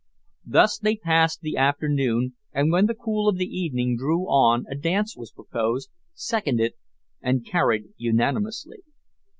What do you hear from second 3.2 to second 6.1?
of the evening drew on a dance was proposed,